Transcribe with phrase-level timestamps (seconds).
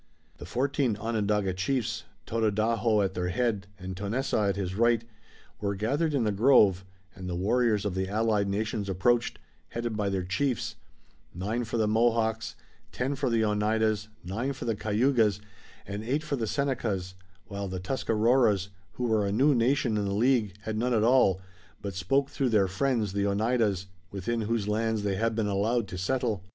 [0.39, 5.03] The fourteen Onondaga chiefs, Tododaho at their head and Tonessaah at his right,
[5.59, 9.37] were gathered in the grove, and the warriors of the allied nations approached,
[9.69, 10.75] headed by their chiefs,
[11.35, 12.55] nine for the Mohawks,
[12.91, 15.39] ten for the Oneidas, nine for the Cayugas,
[15.85, 17.13] and eight for the Senecas,
[17.45, 21.39] while the Tuscaroras, who were a new nation in the League, had none at all,
[21.79, 25.97] but spoke through their friends, the Oneidas, within whose lands they had been allowed to
[25.99, 26.43] settle.